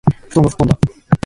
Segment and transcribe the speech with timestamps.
[0.29, 0.79] 布団が吹っ飛んだ